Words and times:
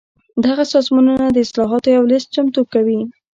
دغه 0.45 0.63
سازمانونه 0.73 1.25
د 1.31 1.37
اصلاحاتو 1.45 1.87
یو 1.97 2.03
لېست 2.11 2.27
چمتو 2.35 2.61
کوي. 2.73 2.99